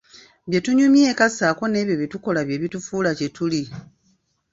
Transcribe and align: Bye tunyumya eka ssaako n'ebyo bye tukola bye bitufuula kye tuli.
Bye 0.49 0.59
tunyumya 0.65 1.03
eka 1.11 1.27
ssaako 1.31 1.63
n'ebyo 1.67 1.95
bye 1.99 2.11
tukola 2.13 2.39
bye 2.47 2.59
bitufuula 2.61 3.09
kye 3.17 3.27
tuli. 3.35 3.63